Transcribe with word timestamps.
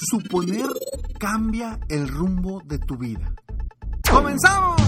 Suponer 0.00 0.68
cambia 1.18 1.80
el 1.88 2.06
rumbo 2.06 2.62
de 2.64 2.78
tu 2.78 2.96
vida. 2.96 3.34
¡Comenzamos! 4.08 4.80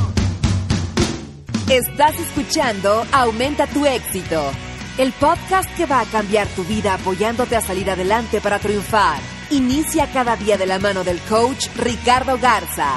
Estás 1.69 2.19
escuchando 2.21 3.05
Aumenta 3.13 3.67
tu 3.67 3.87
éxito, 3.87 4.41
el 4.99 5.13
podcast 5.13 5.69
que 5.77 5.87
va 5.87 6.01
a 6.01 6.05
cambiar 6.05 6.47
tu 6.49 6.63
vida 6.65 6.95
apoyándote 6.95 7.57
a 7.57 7.61
salir 7.61 7.91
adelante 7.91 8.41
para 8.41 8.61
triunfar. 8.61 9.19
Inicia 9.51 10.13
cada 10.13 10.37
día 10.37 10.57
de 10.57 10.67
la 10.67 10.79
mano 10.79 11.03
del 11.03 11.19
coach 11.23 11.67
Ricardo 11.77 12.39
Garza, 12.39 12.95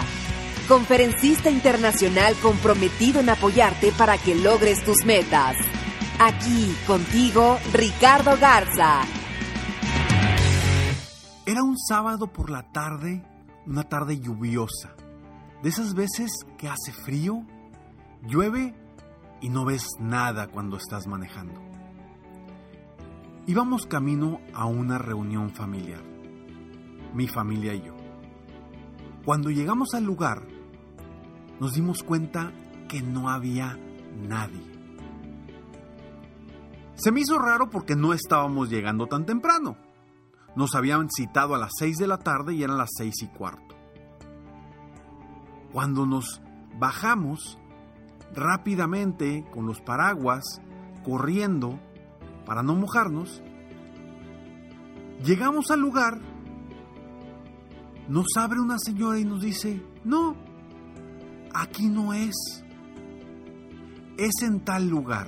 conferencista 0.68 1.50
internacional 1.50 2.36
comprometido 2.36 3.22
en 3.22 3.30
apoyarte 3.30 3.92
para 3.92 4.20
que 4.20 4.36
logres 4.36 4.84
tus 4.84 5.04
metas. 5.04 5.56
Aquí 6.20 6.76
contigo, 6.86 7.58
Ricardo 7.74 8.38
Garza. 8.40 9.02
Era 11.54 11.62
un 11.62 11.78
sábado 11.78 12.34
por 12.34 12.50
la 12.50 12.64
tarde, 12.72 13.23
una 13.68 13.84
tarde 13.84 14.20
lluviosa. 14.20 14.96
De 15.62 15.70
esas 15.70 15.94
veces 15.94 16.32
que 16.58 16.68
hace 16.68 16.92
frío, 16.92 17.46
llueve 18.23 18.73
y 19.40 19.50
no 19.50 19.64
ves 19.64 19.86
nada 20.00 20.48
cuando 20.48 20.78
estás 20.78 21.06
manejando. 21.06 21.62
Íbamos 23.46 23.86
camino 23.86 24.42
a 24.56 24.66
una 24.66 24.98
reunión 24.98 25.52
familiar, 25.52 26.02
mi 27.14 27.28
familia 27.28 27.76
y 27.76 27.84
yo. 27.84 27.94
Cuando 29.24 29.52
llegamos 29.52 29.94
al 29.94 30.06
lugar, 30.06 30.48
nos 31.59 31.74
dimos 31.76 32.02
cuenta 32.02 32.52
que 32.90 33.04
no 33.04 33.30
había 33.30 33.78
nadie. 34.28 34.66
Se 36.96 37.12
me 37.12 37.20
hizo 37.20 37.38
raro 37.38 37.70
porque 37.70 37.96
no 37.96 38.12
estábamos 38.12 38.72
llegando 38.72 39.06
tan 39.06 39.28
temprano. 39.28 39.93
Nos 40.56 40.76
habían 40.76 41.09
citado 41.09 41.56
a 41.56 41.58
las 41.58 41.72
6 41.78 41.98
de 41.98 42.08
la 42.08 42.18
tarde 42.18 42.54
y 42.54 42.64
eran 42.64 42.78
las 42.78 42.92
seis 42.96 43.16
y 43.22 43.28
cuarto. 43.28 43.76
Cuando 45.72 46.06
nos 46.06 46.42
bajamos, 46.78 47.58
rápidamente, 48.34 49.46
con 49.52 49.66
los 49.66 49.81
paraguas, 49.81 50.44
corriendo, 51.03 51.80
para 52.46 52.62
no 52.62 52.75
mojarnos, 52.75 53.41
llegamos 55.24 55.72
al 55.72 55.80
lugar, 55.80 56.19
nos 58.08 58.28
abre 58.38 58.59
una 58.59 58.78
señora 58.78 59.20
y 59.20 59.25
nos 59.25 59.41
dice, 59.41 59.81
no, 60.03 60.35
aquí 61.53 61.88
no 61.88 62.14
es, 62.14 62.64
es 64.18 64.41
en 64.44 64.64
tal 64.64 64.88
lugar. 64.88 65.28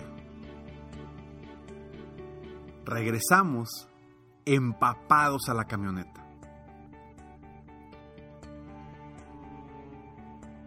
Regresamos 2.86 3.88
empapados 4.46 5.50
a 5.50 5.54
la 5.54 5.66
camioneta. 5.66 6.26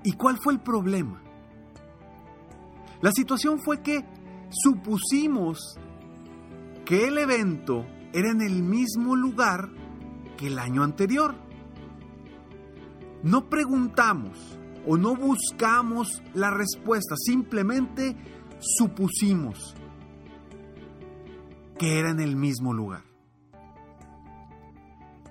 ¿Y 0.04 0.12
cuál 0.12 0.38
fue 0.42 0.54
el 0.54 0.60
problema? 0.60 1.20
La 3.00 3.12
situación 3.12 3.60
fue 3.60 3.82
que 3.82 4.04
supusimos 4.50 5.78
que 6.84 7.06
el 7.08 7.18
evento 7.18 7.84
era 8.12 8.30
en 8.30 8.40
el 8.40 8.62
mismo 8.62 9.14
lugar 9.14 9.68
que 10.36 10.46
el 10.46 10.58
año 10.58 10.82
anterior. 10.82 11.34
No 13.22 13.48
preguntamos 13.48 14.58
o 14.86 14.96
no 14.96 15.14
buscamos 15.14 16.22
la 16.34 16.50
respuesta, 16.50 17.14
simplemente 17.16 18.16
supusimos 18.58 19.74
que 21.78 21.98
era 21.98 22.10
en 22.10 22.20
el 22.20 22.36
mismo 22.36 22.72
lugar. 22.72 23.07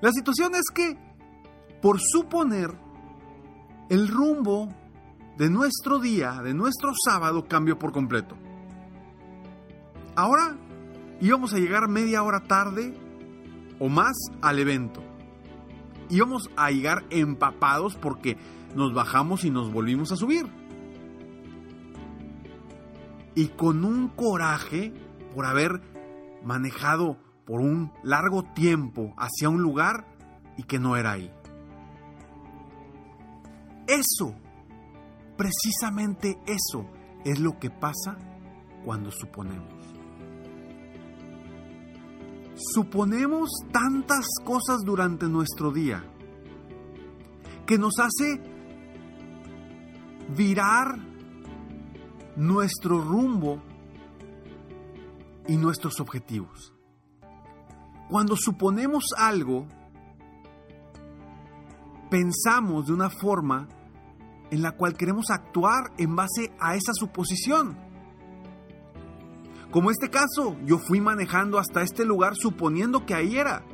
La 0.02 0.12
situación 0.12 0.54
es 0.56 0.66
que, 0.74 0.98
por 1.82 2.00
suponer, 2.00 2.72
el 3.90 4.08
rumbo 4.08 4.70
de 5.38 5.50
nuestro 5.50 6.00
día, 6.00 6.42
de 6.44 6.54
nuestro 6.54 6.92
sábado, 7.04 7.48
cambió 7.48 7.80
por 7.80 7.92
completo. 7.92 8.36
Ahora 10.16 10.58
íbamos 11.22 11.54
a 11.54 11.58
llegar 11.58 11.88
media 11.88 12.24
hora 12.24 12.42
tarde 12.42 12.94
o 13.80 13.90
más 13.90 14.16
al 14.42 14.60
evento. 14.60 15.04
Íbamos 16.10 16.50
a 16.56 16.72
llegar 16.72 17.04
empapados 17.10 17.96
porque 17.96 18.38
nos 18.76 18.94
bajamos 18.94 19.46
y 19.46 19.50
nos 19.50 19.72
volvimos 19.72 20.12
a 20.12 20.16
subir. 20.16 20.48
Y 23.36 23.50
con 23.50 23.84
un 23.84 24.10
coraje 24.10 24.94
por 25.36 25.46
haber 25.46 25.82
manejado 26.44 27.18
por 27.48 27.62
un 27.62 27.94
largo 28.04 28.44
tiempo 28.44 29.14
hacia 29.18 29.48
un 29.48 29.62
lugar 29.62 30.06
y 30.58 30.64
que 30.64 30.80
no 30.80 30.98
era 30.98 31.14
ahí. 31.14 31.32
Eso, 33.88 34.36
precisamente 35.38 36.38
eso, 36.46 36.86
es 37.24 37.40
lo 37.40 37.58
que 37.58 37.70
pasa 37.70 38.18
cuando 38.84 39.12
suponemos. 39.12 39.74
Suponemos 42.74 43.50
tantas 43.72 44.26
cosas 44.44 44.82
durante 44.84 45.28
nuestro 45.28 45.72
día 45.72 46.04
que 47.66 47.78
nos 47.78 47.98
hace 48.00 48.42
virar 50.36 50.98
nuestro 52.36 53.00
rumbo 53.00 53.62
y 55.48 55.56
nuestros 55.56 56.02
objetivos. 56.02 56.77
Cuando 58.10 58.36
suponemos 58.38 59.04
algo, 59.18 59.68
pensamos 62.10 62.88
de 62.88 62.94
una 62.94 63.10
forma 63.10 63.68
en 64.50 64.62
la 64.62 64.72
cual 64.72 64.96
queremos 64.96 65.30
actuar 65.30 65.92
en 65.98 66.16
base 66.16 66.54
a 66.60 66.76
esa 66.76 66.94
suposición. 66.94 67.78
Como 69.72 69.92
este 69.92 70.10
caso, 70.10 70.56
yo 70.66 70.78
fui 70.78 71.02
manejando 71.02 71.60
hasta 71.60 71.82
este 71.82 72.06
lugar 72.06 72.36
suponiendo 72.36 73.06
que 73.06 73.14
ahí 73.14 73.38
era. 73.38 73.66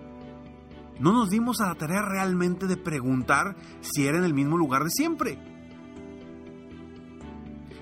No 1.00 1.12
nos 1.12 1.30
dimos 1.30 1.62
a 1.62 1.68
la 1.68 1.76
tarea 1.76 2.02
realmente 2.02 2.66
de 2.66 2.78
preguntar 2.78 3.56
si 3.82 4.08
era 4.08 4.18
en 4.18 4.24
el 4.24 4.34
mismo 4.34 4.58
lugar 4.58 4.84
de 4.84 4.90
siempre. 4.90 5.38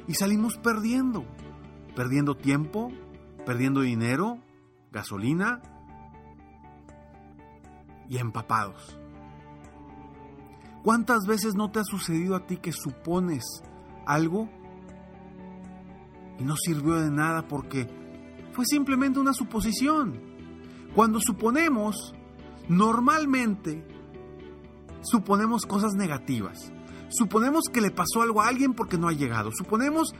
Y 0.07 0.15
salimos 0.15 0.57
perdiendo, 0.57 1.23
perdiendo 1.95 2.35
tiempo, 2.35 2.91
perdiendo 3.45 3.81
dinero, 3.81 4.39
gasolina 4.91 5.61
y 8.11 8.17
empapados. 8.17 8.97
¿Cuántas 10.83 11.25
veces 11.25 11.55
no 11.55 11.71
te 11.71 11.79
ha 11.79 11.83
sucedido 11.85 12.35
a 12.35 12.45
ti 12.45 12.57
que 12.57 12.73
supones 12.73 13.63
algo 14.05 14.49
y 16.37 16.43
no 16.43 16.55
sirvió 16.57 16.95
de 16.95 17.09
nada 17.09 17.47
porque 17.47 17.87
fue 18.51 18.65
simplemente 18.65 19.17
una 19.17 19.31
suposición? 19.31 20.19
Cuando 20.93 21.21
suponemos, 21.21 22.13
normalmente 22.67 23.87
suponemos 25.03 25.65
cosas 25.65 25.93
negativas. 25.93 26.73
Suponemos 27.07 27.69
que 27.71 27.79
le 27.79 27.91
pasó 27.91 28.23
algo 28.23 28.41
a 28.41 28.49
alguien 28.49 28.73
porque 28.73 28.97
no 28.97 29.07
ha 29.07 29.13
llegado. 29.13 29.51
Suponemos 29.53 30.13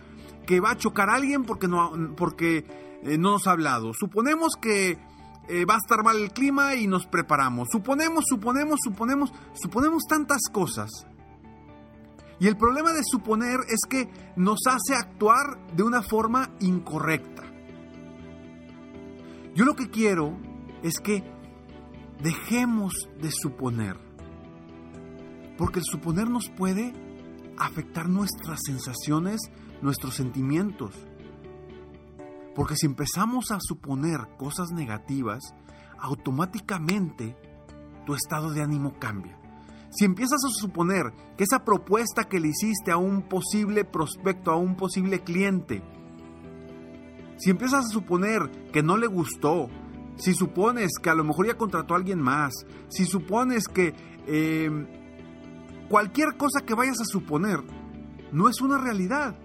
que 0.45 0.61
va 0.61 0.71
a 0.71 0.77
chocar 0.77 1.09
a 1.09 1.15
alguien 1.15 1.43
porque 1.43 1.67
no, 1.67 1.91
porque, 2.15 2.65
eh, 3.03 3.17
no 3.17 3.31
nos 3.31 3.47
ha 3.47 3.51
hablado. 3.51 3.93
Suponemos 3.93 4.53
que 4.61 4.97
eh, 5.51 5.65
va 5.65 5.75
a 5.75 5.79
estar 5.79 6.01
mal 6.01 6.15
el 6.15 6.31
clima 6.31 6.75
y 6.75 6.87
nos 6.87 7.05
preparamos. 7.07 7.67
Suponemos, 7.69 8.23
suponemos, 8.25 8.79
suponemos, 8.81 9.33
suponemos 9.53 10.03
tantas 10.07 10.43
cosas. 10.49 10.89
Y 12.39 12.47
el 12.47 12.55
problema 12.55 12.93
de 12.93 13.03
suponer 13.03 13.59
es 13.67 13.81
que 13.87 14.09
nos 14.37 14.61
hace 14.65 14.95
actuar 14.95 15.59
de 15.75 15.83
una 15.83 16.01
forma 16.03 16.51
incorrecta. 16.61 17.43
Yo 19.53 19.65
lo 19.65 19.75
que 19.75 19.89
quiero 19.89 20.37
es 20.83 20.99
que 21.01 21.21
dejemos 22.23 22.93
de 23.21 23.29
suponer. 23.29 23.97
Porque 25.57 25.79
el 25.79 25.85
suponer 25.85 26.29
nos 26.29 26.49
puede 26.49 26.93
afectar 27.57 28.07
nuestras 28.07 28.61
sensaciones, 28.65 29.41
nuestros 29.81 30.15
sentimientos. 30.15 30.95
Porque 32.55 32.75
si 32.75 32.85
empezamos 32.85 33.51
a 33.51 33.59
suponer 33.59 34.19
cosas 34.37 34.71
negativas, 34.71 35.53
automáticamente 35.99 37.37
tu 38.05 38.13
estado 38.13 38.51
de 38.51 38.61
ánimo 38.61 38.97
cambia. 38.99 39.37
Si 39.91 40.05
empiezas 40.05 40.39
a 40.45 40.49
suponer 40.49 41.13
que 41.37 41.43
esa 41.43 41.65
propuesta 41.65 42.23
que 42.23 42.39
le 42.39 42.49
hiciste 42.49 42.91
a 42.91 42.97
un 42.97 43.23
posible 43.23 43.83
prospecto, 43.83 44.51
a 44.51 44.55
un 44.55 44.75
posible 44.75 45.21
cliente, 45.21 45.83
si 47.37 47.49
empiezas 47.49 47.85
a 47.85 47.89
suponer 47.89 48.49
que 48.71 48.83
no 48.83 48.97
le 48.97 49.07
gustó, 49.07 49.67
si 50.15 50.33
supones 50.33 50.91
que 51.01 51.09
a 51.09 51.15
lo 51.15 51.23
mejor 51.23 51.47
ya 51.47 51.57
contrató 51.57 51.93
a 51.93 51.97
alguien 51.97 52.21
más, 52.21 52.53
si 52.89 53.05
supones 53.05 53.67
que 53.67 53.95
em, 54.27 54.87
cualquier 55.89 56.37
cosa 56.37 56.61
que 56.65 56.75
vayas 56.75 57.01
a 57.01 57.05
suponer 57.05 57.61
no 58.31 58.47
es 58.47 58.61
una 58.61 58.77
realidad. 58.77 59.35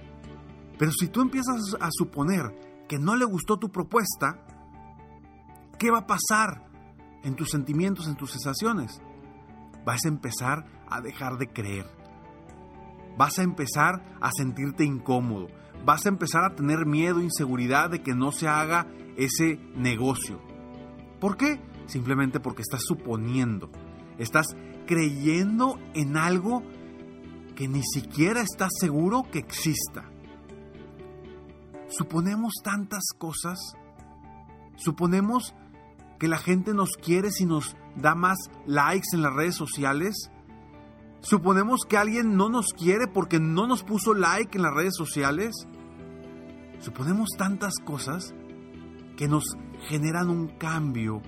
Pero 0.78 0.92
si 0.92 1.08
tú 1.08 1.22
empiezas 1.22 1.74
a 1.80 1.88
suponer 1.90 2.54
que 2.88 2.98
no 2.98 3.16
le 3.16 3.24
gustó 3.24 3.58
tu 3.58 3.70
propuesta, 3.70 4.38
¿qué 5.78 5.90
va 5.90 5.98
a 5.98 6.06
pasar 6.06 6.66
en 7.22 7.34
tus 7.34 7.50
sentimientos, 7.50 8.08
en 8.08 8.16
tus 8.16 8.30
sensaciones? 8.30 9.00
Vas 9.84 10.04
a 10.04 10.08
empezar 10.08 10.66
a 10.88 11.00
dejar 11.00 11.38
de 11.38 11.48
creer. 11.48 11.86
Vas 13.16 13.38
a 13.38 13.42
empezar 13.42 14.02
a 14.20 14.30
sentirte 14.32 14.84
incómodo. 14.84 15.48
Vas 15.84 16.06
a 16.06 16.08
empezar 16.08 16.44
a 16.44 16.54
tener 16.54 16.86
miedo, 16.86 17.20
inseguridad 17.20 17.90
de 17.90 18.02
que 18.02 18.14
no 18.14 18.32
se 18.32 18.48
haga 18.48 18.86
ese 19.16 19.58
negocio. 19.74 20.40
¿Por 21.20 21.36
qué? 21.36 21.60
Simplemente 21.86 22.40
porque 22.40 22.62
estás 22.62 22.82
suponiendo. 22.84 23.70
Estás 24.18 24.46
creyendo 24.86 25.78
en 25.94 26.16
algo 26.16 26.62
que 27.54 27.68
ni 27.68 27.82
siquiera 27.82 28.42
estás 28.42 28.70
seguro 28.78 29.26
que 29.30 29.38
exista. 29.38 30.10
Suponemos 31.88 32.54
tantas 32.62 33.04
cosas. 33.16 33.58
Suponemos 34.76 35.54
que 36.18 36.28
la 36.28 36.38
gente 36.38 36.74
nos 36.74 36.90
quiere 36.96 37.30
si 37.30 37.46
nos 37.46 37.76
da 37.96 38.14
más 38.14 38.38
likes 38.66 39.08
en 39.12 39.22
las 39.22 39.34
redes 39.34 39.54
sociales. 39.54 40.30
Suponemos 41.20 41.80
que 41.88 41.96
alguien 41.96 42.36
no 42.36 42.48
nos 42.48 42.68
quiere 42.72 43.06
porque 43.06 43.38
no 43.40 43.66
nos 43.66 43.82
puso 43.82 44.14
like 44.14 44.56
en 44.56 44.62
las 44.62 44.74
redes 44.74 44.94
sociales. 44.96 45.66
Suponemos 46.80 47.30
tantas 47.36 47.74
cosas 47.84 48.34
que 49.16 49.28
nos 49.28 49.56
generan 49.88 50.28
un 50.28 50.48
cambio 50.48 51.22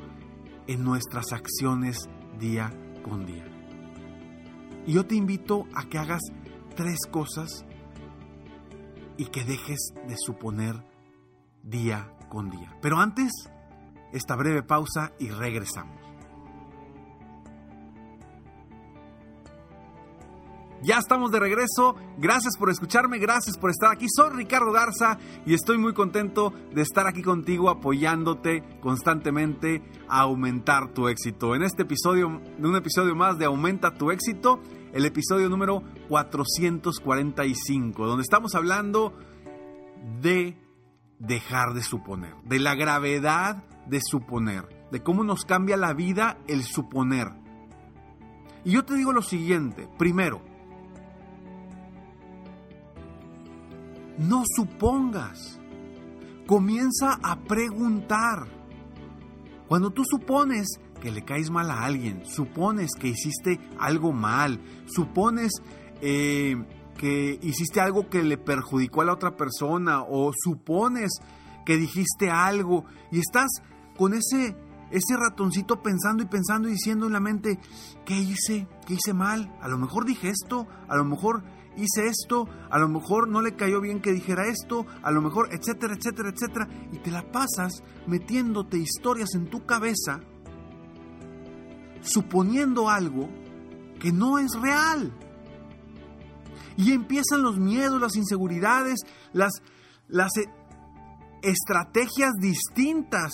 en 0.66 0.84
nuestras 0.84 1.32
acciones 1.32 2.08
día 2.38 2.70
con 3.02 3.26
día. 3.26 3.46
Y 4.86 4.92
yo 4.92 5.06
te 5.06 5.14
invito 5.14 5.64
a 5.74 5.84
que 5.84 5.98
hagas 5.98 6.22
tres 6.76 6.98
cosas 7.10 7.64
y 9.18 9.26
que 9.26 9.44
dejes 9.44 9.92
de 10.06 10.16
suponer 10.16 10.82
día 11.62 12.16
con 12.30 12.48
día. 12.48 12.74
Pero 12.80 12.98
antes, 12.98 13.30
esta 14.12 14.36
breve 14.36 14.62
pausa 14.62 15.12
y 15.18 15.28
regresamos. 15.28 16.08
Ya 20.80 20.98
estamos 20.98 21.32
de 21.32 21.40
regreso. 21.40 21.96
Gracias 22.18 22.56
por 22.56 22.70
escucharme, 22.70 23.18
gracias 23.18 23.58
por 23.58 23.70
estar 23.70 23.90
aquí. 23.90 24.06
Soy 24.08 24.30
Ricardo 24.30 24.70
Garza 24.70 25.18
y 25.44 25.54
estoy 25.54 25.76
muy 25.76 25.92
contento 25.92 26.52
de 26.72 26.82
estar 26.82 27.08
aquí 27.08 27.20
contigo 27.20 27.68
apoyándote 27.68 28.62
constantemente 28.80 29.82
a 30.08 30.20
aumentar 30.20 30.94
tu 30.94 31.08
éxito. 31.08 31.56
En 31.56 31.64
este 31.64 31.82
episodio, 31.82 32.28
un 32.28 32.76
episodio 32.76 33.16
más 33.16 33.38
de 33.38 33.46
Aumenta 33.46 33.94
tu 33.94 34.12
éxito, 34.12 34.60
el 34.92 35.04
episodio 35.04 35.48
número 35.48 35.82
445, 36.08 38.06
donde 38.06 38.22
estamos 38.22 38.54
hablando 38.54 39.12
de 40.20 40.56
dejar 41.18 41.74
de 41.74 41.82
suponer, 41.82 42.34
de 42.44 42.58
la 42.58 42.74
gravedad 42.74 43.64
de 43.86 44.00
suponer, 44.02 44.68
de 44.90 45.02
cómo 45.02 45.24
nos 45.24 45.44
cambia 45.44 45.76
la 45.76 45.92
vida 45.94 46.38
el 46.46 46.62
suponer. 46.62 47.32
Y 48.64 48.72
yo 48.72 48.84
te 48.84 48.94
digo 48.94 49.12
lo 49.12 49.22
siguiente, 49.22 49.88
primero, 49.98 50.42
no 54.18 54.42
supongas, 54.56 55.60
comienza 56.46 57.18
a 57.22 57.40
preguntar. 57.40 58.57
Cuando 59.68 59.90
tú 59.90 60.02
supones 60.04 60.66
que 61.00 61.12
le 61.12 61.24
caes 61.24 61.50
mal 61.50 61.70
a 61.70 61.84
alguien, 61.84 62.24
supones 62.24 62.90
que 62.98 63.08
hiciste 63.08 63.60
algo 63.78 64.12
mal, 64.12 64.60
supones 64.86 65.52
eh, 66.00 66.56
que 66.96 67.38
hiciste 67.42 67.80
algo 67.80 68.08
que 68.08 68.22
le 68.22 68.38
perjudicó 68.38 69.02
a 69.02 69.04
la 69.04 69.12
otra 69.12 69.36
persona 69.36 70.02
o 70.02 70.32
supones 70.34 71.10
que 71.64 71.76
dijiste 71.76 72.30
algo 72.30 72.84
y 73.12 73.20
estás 73.20 73.48
con 73.96 74.14
ese, 74.14 74.56
ese 74.90 75.16
ratoncito 75.16 75.82
pensando 75.82 76.22
y 76.22 76.26
pensando 76.26 76.68
y 76.68 76.72
diciendo 76.72 77.06
en 77.06 77.12
la 77.12 77.20
mente, 77.20 77.58
¿qué 78.06 78.18
hice? 78.18 78.66
¿Qué 78.86 78.94
hice 78.94 79.12
mal? 79.12 79.54
A 79.60 79.68
lo 79.68 79.76
mejor 79.76 80.06
dije 80.06 80.30
esto, 80.30 80.66
a 80.88 80.96
lo 80.96 81.04
mejor 81.04 81.44
hice 81.78 82.08
esto, 82.08 82.48
a 82.70 82.78
lo 82.78 82.88
mejor 82.88 83.28
no 83.28 83.40
le 83.40 83.54
cayó 83.54 83.80
bien 83.80 84.00
que 84.00 84.12
dijera 84.12 84.46
esto, 84.46 84.84
a 85.02 85.10
lo 85.10 85.22
mejor, 85.22 85.48
etcétera, 85.52 85.94
etcétera, 85.94 86.30
etcétera, 86.30 86.68
y 86.92 86.98
te 86.98 87.10
la 87.10 87.30
pasas 87.30 87.82
metiéndote 88.06 88.78
historias 88.78 89.34
en 89.34 89.48
tu 89.48 89.64
cabeza 89.64 90.20
suponiendo 92.00 92.88
algo 92.88 93.28
que 94.00 94.12
no 94.12 94.38
es 94.38 94.52
real. 94.60 95.12
Y 96.76 96.92
empiezan 96.92 97.42
los 97.42 97.58
miedos, 97.58 98.00
las 98.00 98.16
inseguridades, 98.16 99.00
las, 99.32 99.52
las 100.06 100.30
e, 100.36 100.48
estrategias 101.42 102.32
distintas. 102.40 103.32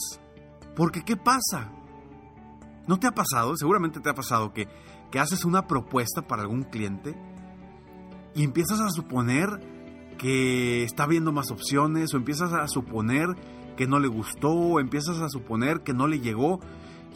Porque 0.74 1.02
¿qué 1.02 1.16
pasa? 1.16 1.70
¿No 2.86 2.98
te 2.98 3.06
ha 3.06 3.12
pasado? 3.12 3.54
Seguramente 3.56 4.00
te 4.00 4.08
ha 4.08 4.14
pasado 4.14 4.52
que, 4.52 4.66
que 5.10 5.20
haces 5.20 5.44
una 5.44 5.66
propuesta 5.66 6.22
para 6.22 6.42
algún 6.42 6.64
cliente 6.64 7.14
y 8.34 8.44
empiezas 8.44 8.80
a 8.80 8.90
suponer 8.90 9.48
que 10.18 10.84
está 10.84 11.06
viendo 11.06 11.32
más 11.32 11.50
opciones 11.50 12.14
o 12.14 12.16
empiezas 12.16 12.52
a 12.52 12.66
suponer 12.68 13.28
que 13.76 13.86
no 13.86 13.98
le 13.98 14.08
gustó 14.08 14.50
o 14.50 14.80
empiezas 14.80 15.20
a 15.20 15.28
suponer 15.28 15.80
que 15.80 15.92
no 15.92 16.06
le 16.06 16.20
llegó 16.20 16.60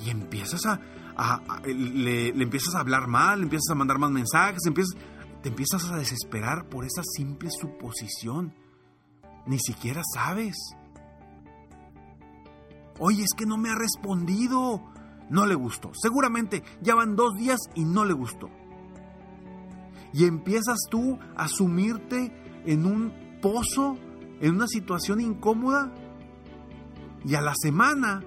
y 0.04 0.10
empiezas 0.10 0.66
a, 0.66 0.80
le, 1.64 2.28
empiezas 2.28 2.74
a 2.74 2.80
hablar 2.80 3.08
mal, 3.08 3.40
le 3.40 3.44
empiezas 3.44 3.70
a 3.70 3.74
mandar 3.74 3.98
más 3.98 4.10
mensajes, 4.10 4.60
empiezas, 4.66 4.96
te 5.42 5.48
empiezas 5.48 5.90
a 5.90 5.96
desesperar 5.96 6.68
por 6.68 6.84
esa 6.84 7.02
simple 7.02 7.50
suposición. 7.50 8.54
Ni 9.46 9.58
siquiera 9.58 10.02
sabes. 10.14 10.56
Oye, 12.98 13.22
es 13.22 13.34
que 13.36 13.46
no 13.46 13.56
me 13.56 13.70
ha 13.70 13.74
respondido. 13.74 14.84
No 15.30 15.46
le 15.46 15.54
gustó. 15.54 15.90
Seguramente 15.94 16.62
ya 16.80 16.94
van 16.94 17.16
dos 17.16 17.34
días 17.34 17.58
y 17.74 17.84
no 17.84 18.04
le 18.04 18.14
gustó. 18.14 18.50
Y 20.12 20.24
empiezas 20.24 20.78
tú 20.90 21.18
a 21.36 21.48
sumirte 21.48 22.32
en 22.64 22.86
un 22.86 23.12
pozo, 23.40 23.96
en 24.40 24.54
una 24.54 24.66
situación 24.66 25.20
incómoda. 25.20 25.92
Y 27.24 27.34
a 27.34 27.40
la 27.40 27.54
semana 27.54 28.22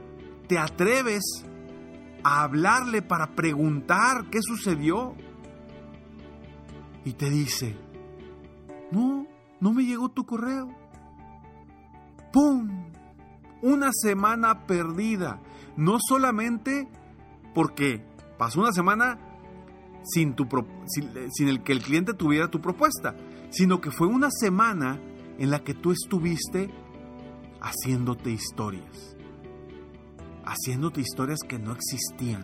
te 0.47 0.57
atreves 0.57 1.23
a 2.23 2.43
hablarle 2.43 3.01
para 3.01 3.35
preguntar 3.35 4.29
qué 4.29 4.39
sucedió. 4.41 5.15
Y 7.03 7.13
te 7.13 7.29
dice, 7.29 7.75
no, 8.91 9.25
no 9.59 9.73
me 9.73 9.83
llegó 9.83 10.09
tu 10.09 10.25
correo. 10.25 10.69
¡Pum! 12.31 12.91
Una 13.61 13.89
semana 13.91 14.65
perdida. 14.65 15.41
No 15.75 15.97
solamente 15.99 16.87
porque 17.53 18.05
pasó 18.37 18.61
una 18.61 18.71
semana 18.71 19.19
sin, 20.03 20.35
tu, 20.35 20.47
sin 20.87 21.47
el 21.47 21.63
que 21.63 21.71
el 21.73 21.81
cliente 21.81 22.13
tuviera 22.13 22.49
tu 22.49 22.61
propuesta, 22.61 23.15
sino 23.49 23.81
que 23.81 23.91
fue 23.91 24.07
una 24.07 24.29
semana 24.31 24.99
en 25.37 25.49
la 25.49 25.63
que 25.63 25.73
tú 25.73 25.91
estuviste 25.91 26.69
haciéndote 27.61 28.31
historias 28.31 29.15
haciéndote 30.51 31.01
historias 31.01 31.39
que 31.47 31.59
no 31.59 31.73
existían. 31.73 32.43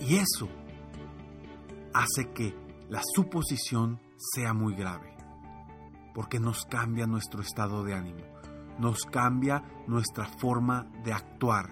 Y 0.00 0.16
eso 0.16 0.48
hace 1.92 2.30
que 2.32 2.54
la 2.88 3.02
suposición 3.14 4.00
sea 4.16 4.52
muy 4.52 4.74
grave, 4.74 5.16
porque 6.14 6.38
nos 6.38 6.64
cambia 6.66 7.06
nuestro 7.06 7.40
estado 7.40 7.82
de 7.82 7.94
ánimo, 7.94 8.24
nos 8.78 9.04
cambia 9.04 9.62
nuestra 9.86 10.26
forma 10.26 10.86
de 11.04 11.12
actuar, 11.12 11.70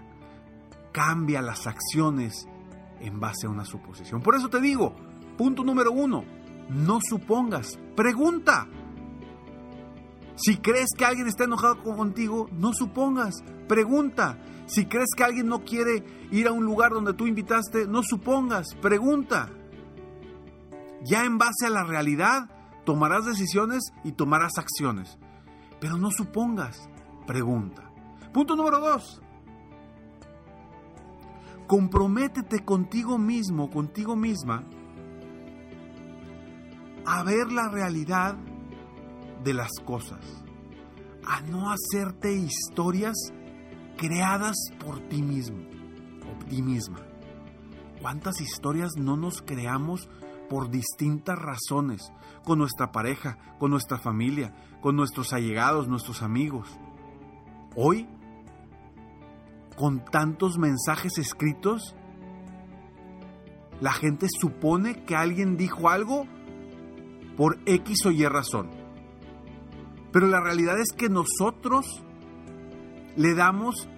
cambia 0.92 1.42
las 1.42 1.66
acciones 1.66 2.48
en 3.04 3.20
base 3.20 3.46
a 3.46 3.50
una 3.50 3.64
suposición. 3.64 4.22
Por 4.22 4.34
eso 4.34 4.48
te 4.48 4.60
digo, 4.60 4.94
punto 5.36 5.62
número 5.62 5.92
uno, 5.92 6.24
no 6.68 6.98
supongas, 7.06 7.78
pregunta. 7.94 8.66
Si 10.36 10.56
crees 10.56 10.88
que 10.96 11.04
alguien 11.04 11.28
está 11.28 11.44
enojado 11.44 11.82
contigo, 11.82 12.48
no 12.52 12.72
supongas, 12.72 13.44
pregunta. 13.68 14.38
Si 14.66 14.86
crees 14.86 15.10
que 15.16 15.22
alguien 15.22 15.46
no 15.46 15.64
quiere 15.64 16.02
ir 16.30 16.48
a 16.48 16.52
un 16.52 16.64
lugar 16.64 16.92
donde 16.92 17.14
tú 17.14 17.26
invitaste, 17.26 17.86
no 17.86 18.02
supongas, 18.02 18.74
pregunta. 18.80 19.50
Ya 21.04 21.24
en 21.24 21.38
base 21.38 21.66
a 21.66 21.70
la 21.70 21.84
realidad, 21.84 22.50
tomarás 22.84 23.26
decisiones 23.26 23.92
y 24.02 24.12
tomarás 24.12 24.58
acciones. 24.58 25.18
Pero 25.80 25.98
no 25.98 26.10
supongas, 26.10 26.88
pregunta. 27.26 27.90
Punto 28.32 28.56
número 28.56 28.80
dos. 28.80 29.20
Comprométete 31.66 32.64
contigo 32.64 33.16
mismo, 33.16 33.70
contigo 33.70 34.16
misma, 34.16 34.64
a 37.06 37.22
ver 37.22 37.50
la 37.52 37.68
realidad 37.70 38.36
de 39.42 39.54
las 39.54 39.70
cosas, 39.84 40.44
a 41.26 41.40
no 41.42 41.70
hacerte 41.70 42.34
historias 42.34 43.14
creadas 43.96 44.56
por 44.84 45.00
ti 45.08 45.22
mismo 45.22 45.58
o 46.30 46.44
ti 46.44 46.62
misma. 46.62 46.98
¿Cuántas 48.00 48.40
historias 48.42 48.92
no 48.98 49.16
nos 49.16 49.40
creamos 49.40 50.10
por 50.50 50.70
distintas 50.70 51.38
razones? 51.38 52.12
Con 52.44 52.58
nuestra 52.58 52.92
pareja, 52.92 53.38
con 53.58 53.70
nuestra 53.70 53.98
familia, 53.98 54.54
con 54.82 54.96
nuestros 54.96 55.32
allegados, 55.32 55.88
nuestros 55.88 56.22
amigos. 56.22 56.68
Hoy, 57.74 58.06
con 59.76 60.04
tantos 60.04 60.58
mensajes 60.58 61.18
escritos, 61.18 61.94
la 63.80 63.92
gente 63.92 64.26
supone 64.40 65.04
que 65.04 65.16
alguien 65.16 65.56
dijo 65.56 65.88
algo 65.88 66.26
por 67.36 67.58
X 67.66 68.06
o 68.06 68.10
Y 68.10 68.24
razón. 68.26 68.70
Pero 70.12 70.28
la 70.28 70.40
realidad 70.40 70.78
es 70.78 70.92
que 70.96 71.08
nosotros 71.08 72.02
le 73.16 73.34
damos 73.34 73.88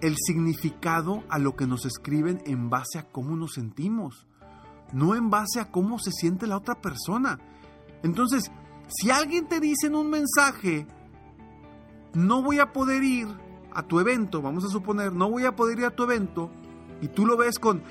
el 0.00 0.16
significado 0.16 1.24
a 1.28 1.38
lo 1.38 1.56
que 1.56 1.66
nos 1.66 1.84
escriben 1.84 2.42
en 2.46 2.70
base 2.70 2.98
a 2.98 3.08
cómo 3.10 3.36
nos 3.36 3.54
sentimos, 3.54 4.26
no 4.92 5.14
en 5.14 5.30
base 5.30 5.60
a 5.60 5.70
cómo 5.70 5.98
se 5.98 6.12
siente 6.12 6.46
la 6.46 6.56
otra 6.56 6.80
persona. 6.80 7.38
Entonces, 8.02 8.50
si 8.88 9.10
alguien 9.10 9.48
te 9.48 9.60
dice 9.60 9.88
en 9.88 9.96
un 9.96 10.10
mensaje, 10.10 10.86
no 12.16 12.42
voy 12.42 12.58
a 12.60 12.72
poder 12.72 13.04
ir 13.04 13.28
a 13.72 13.82
tu 13.82 14.00
evento, 14.00 14.40
vamos 14.40 14.64
a 14.64 14.68
suponer, 14.68 15.12
no 15.12 15.30
voy 15.30 15.44
a 15.44 15.54
poder 15.54 15.78
ir 15.78 15.84
a 15.84 15.90
tu 15.90 16.04
evento, 16.04 16.50
y 17.02 17.08
tú 17.08 17.26
lo 17.26 17.36
ves 17.36 17.58
con, 17.58 17.82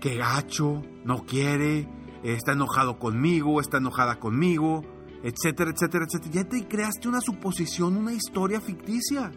qué 0.00 0.16
gacho, 0.16 0.82
no 1.04 1.26
quiere, 1.26 1.86
está 2.22 2.52
enojado 2.52 2.98
conmigo, 2.98 3.60
está 3.60 3.76
enojada 3.76 4.18
conmigo, 4.18 4.82
etcétera, 5.22 5.72
etcétera, 5.72 6.06
etcétera. 6.06 6.32
Ya 6.32 6.48
te 6.48 6.66
creaste 6.66 7.06
una 7.06 7.20
suposición, 7.20 7.98
una 7.98 8.14
historia 8.14 8.62
ficticia. 8.62 9.30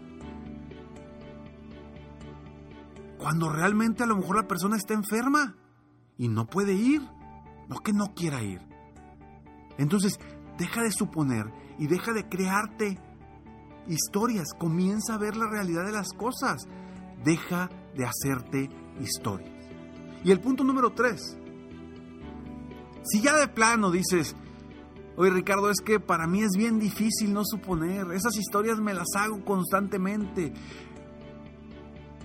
Cuando 3.17 3.49
realmente 3.49 4.03
a 4.03 4.07
lo 4.07 4.15
mejor 4.15 4.37
la 4.37 4.47
persona 4.47 4.77
está 4.77 4.93
enferma 4.93 5.55
y 6.17 6.29
no 6.29 6.47
puede 6.47 6.73
ir, 6.73 7.01
no 7.67 7.79
que 7.79 7.91
no 7.91 8.13
quiera 8.13 8.41
ir. 8.41 8.61
Entonces, 9.77 10.17
deja 10.57 10.81
de 10.81 10.91
suponer 10.91 11.45
y 11.77 11.87
deja 11.87 12.13
de 12.13 12.27
crearte 12.29 12.99
historias, 13.87 14.53
comienza 14.57 15.15
a 15.15 15.17
ver 15.17 15.35
la 15.35 15.49
realidad 15.49 15.85
de 15.85 15.91
las 15.91 16.09
cosas, 16.13 16.67
deja 17.23 17.69
de 17.95 18.05
hacerte 18.05 18.69
historias. 18.99 19.51
Y 20.23 20.31
el 20.31 20.39
punto 20.39 20.63
número 20.63 20.91
tres, 20.91 21.37
si 23.03 23.21
ya 23.21 23.35
de 23.35 23.47
plano 23.47 23.91
dices, 23.91 24.35
oye 25.17 25.31
Ricardo, 25.31 25.69
es 25.69 25.81
que 25.81 25.99
para 25.99 26.27
mí 26.27 26.41
es 26.41 26.51
bien 26.57 26.79
difícil 26.79 27.33
no 27.33 27.43
suponer, 27.43 28.07
esas 28.13 28.37
historias 28.37 28.79
me 28.79 28.93
las 28.93 29.07
hago 29.15 29.43
constantemente. 29.43 30.53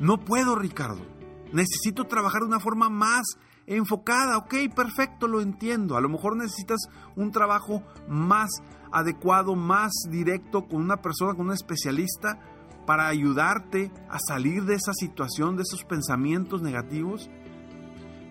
No 0.00 0.18
puedo, 0.18 0.54
Ricardo. 0.54 1.04
Necesito 1.52 2.04
trabajar 2.04 2.42
de 2.42 2.48
una 2.48 2.60
forma 2.60 2.88
más 2.88 3.24
enfocada. 3.66 4.36
Ok, 4.38 4.54
perfecto, 4.74 5.26
lo 5.26 5.40
entiendo. 5.40 5.96
A 5.96 6.00
lo 6.00 6.08
mejor 6.08 6.36
necesitas 6.36 6.78
un 7.16 7.32
trabajo 7.32 7.82
más 8.08 8.48
adecuado, 8.92 9.54
más 9.54 9.92
directo 10.11 10.66
con 10.66 10.83
una 10.83 11.02
persona, 11.02 11.35
con 11.35 11.47
un 11.47 11.52
especialista, 11.52 12.38
para 12.87 13.09
ayudarte 13.09 13.92
a 14.09 14.18
salir 14.18 14.64
de 14.64 14.75
esa 14.75 14.92
situación, 14.95 15.57
de 15.57 15.62
esos 15.62 15.85
pensamientos 15.85 16.62
negativos. 16.62 17.28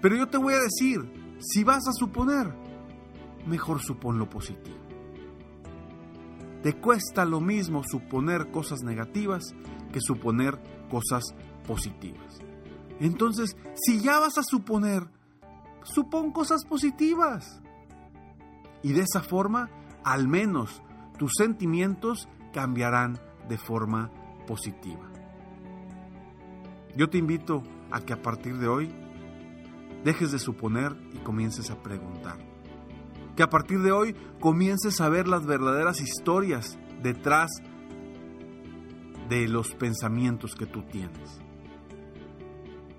Pero 0.01 0.15
yo 0.15 0.27
te 0.27 0.37
voy 0.37 0.53
a 0.53 0.59
decir, 0.59 1.37
si 1.39 1.63
vas 1.63 1.87
a 1.87 1.93
suponer, 1.93 2.53
mejor 3.45 3.81
supón 3.81 4.17
lo 4.17 4.29
positivo. 4.29 4.77
Te 6.63 6.73
cuesta 6.73 7.23
lo 7.23 7.39
mismo 7.39 7.83
suponer 7.83 8.51
cosas 8.51 8.81
negativas 8.81 9.53
que 9.91 10.01
suponer 10.01 10.59
cosas 10.89 11.23
positivas. 11.67 12.39
Entonces, 12.99 13.55
si 13.75 14.01
ya 14.01 14.19
vas 14.19 14.37
a 14.37 14.43
suponer, 14.43 15.07
supón 15.83 16.31
cosas 16.31 16.65
positivas. 16.65 17.61
Y 18.83 18.93
de 18.93 19.01
esa 19.01 19.21
forma, 19.21 19.69
al 20.03 20.27
menos 20.27 20.81
tus 21.17 21.33
sentimientos 21.37 22.27
cambiarán 22.53 23.19
de 23.47 23.57
forma 23.57 24.11
positiva. 24.45 25.11
Yo 26.95 27.09
te 27.09 27.17
invito 27.17 27.63
a 27.91 28.01
que 28.01 28.13
a 28.13 28.21
partir 28.21 28.57
de 28.57 28.67
hoy 28.67 28.91
dejes 30.03 30.31
de 30.31 30.39
suponer 30.39 30.95
y 31.13 31.17
comiences 31.19 31.69
a 31.69 31.81
preguntar. 31.81 32.37
Que 33.35 33.43
a 33.43 33.49
partir 33.49 33.81
de 33.81 33.91
hoy 33.91 34.15
comiences 34.39 34.99
a 35.01 35.09
ver 35.09 35.27
las 35.27 35.45
verdaderas 35.45 36.01
historias 36.01 36.77
detrás 37.03 37.51
de 39.29 39.47
los 39.47 39.75
pensamientos 39.75 40.55
que 40.55 40.65
tú 40.65 40.83
tienes. 40.83 41.39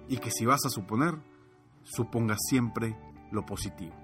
Y 0.09 0.19
que 0.19 0.31
si 0.31 0.47
vas 0.47 0.65
a 0.65 0.71
suponer, 0.71 1.19
supongas 1.83 2.39
siempre 2.49 2.97
lo 3.33 3.45
positivo. 3.45 3.95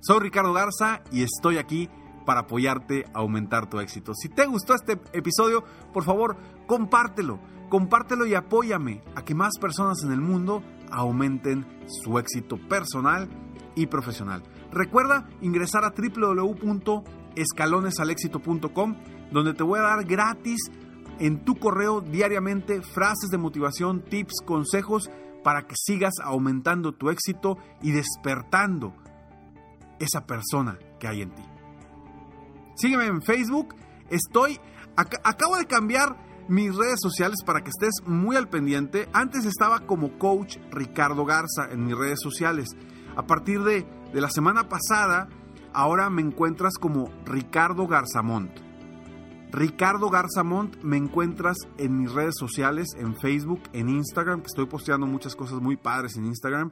Soy 0.00 0.20
Ricardo 0.20 0.52
Garza 0.52 1.02
y 1.10 1.22
estoy 1.22 1.58
aquí 1.58 1.88
para 2.28 2.40
apoyarte 2.40 3.06
a 3.14 3.20
aumentar 3.20 3.70
tu 3.70 3.80
éxito. 3.80 4.12
Si 4.12 4.28
te 4.28 4.44
gustó 4.44 4.74
este 4.74 5.00
episodio, 5.14 5.64
por 5.94 6.04
favor, 6.04 6.36
compártelo. 6.66 7.40
Compártelo 7.70 8.26
y 8.26 8.34
apóyame 8.34 9.00
a 9.14 9.24
que 9.24 9.34
más 9.34 9.54
personas 9.58 10.02
en 10.04 10.12
el 10.12 10.20
mundo 10.20 10.62
aumenten 10.90 11.64
su 11.86 12.18
éxito 12.18 12.58
personal 12.68 13.30
y 13.74 13.86
profesional. 13.86 14.42
Recuerda 14.70 15.26
ingresar 15.40 15.86
a 15.86 15.94
www.escalonesalexito.com 15.96 18.96
donde 19.32 19.54
te 19.54 19.62
voy 19.62 19.78
a 19.78 19.84
dar 19.84 20.04
gratis 20.04 20.70
en 21.18 21.46
tu 21.46 21.58
correo 21.58 22.02
diariamente 22.02 22.82
frases 22.82 23.30
de 23.30 23.38
motivación, 23.38 24.02
tips, 24.02 24.42
consejos 24.44 25.08
para 25.42 25.66
que 25.66 25.76
sigas 25.78 26.12
aumentando 26.22 26.92
tu 26.92 27.08
éxito 27.08 27.56
y 27.80 27.92
despertando 27.92 28.92
esa 29.98 30.26
persona 30.26 30.78
que 31.00 31.08
hay 31.08 31.22
en 31.22 31.30
ti. 31.30 31.42
Sígueme 32.78 33.06
en 33.06 33.22
Facebook. 33.22 33.74
Estoy 34.08 34.60
acabo 34.96 35.56
de 35.56 35.66
cambiar 35.66 36.16
mis 36.48 36.74
redes 36.74 37.00
sociales 37.00 37.38
para 37.44 37.62
que 37.62 37.70
estés 37.70 38.06
muy 38.06 38.36
al 38.36 38.48
pendiente. 38.48 39.08
Antes 39.12 39.44
estaba 39.46 39.80
como 39.80 40.16
coach 40.16 40.58
Ricardo 40.70 41.24
Garza 41.24 41.70
en 41.72 41.84
mis 41.84 41.96
redes 41.96 42.20
sociales. 42.22 42.68
A 43.16 43.26
partir 43.26 43.62
de, 43.64 43.84
de 44.12 44.20
la 44.20 44.30
semana 44.30 44.68
pasada, 44.68 45.28
ahora 45.72 46.08
me 46.08 46.22
encuentras 46.22 46.74
como 46.78 47.10
Ricardo 47.24 47.88
Garzamont. 47.88 48.50
Ricardo 49.50 50.08
Garzamont 50.08 50.80
me 50.82 50.98
encuentras 50.98 51.56
en 51.78 51.98
mis 51.98 52.12
redes 52.12 52.34
sociales, 52.38 52.88
en 52.96 53.16
Facebook, 53.16 53.62
en 53.72 53.88
Instagram, 53.88 54.40
que 54.40 54.46
estoy 54.46 54.66
posteando 54.66 55.06
muchas 55.06 55.34
cosas 55.34 55.60
muy 55.60 55.76
padres 55.76 56.16
en 56.16 56.26
Instagram. 56.26 56.70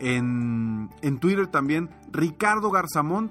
En, 0.00 0.90
en 1.02 1.18
Twitter 1.20 1.46
también, 1.46 1.90
Ricardo 2.10 2.72
Garzamont. 2.72 3.30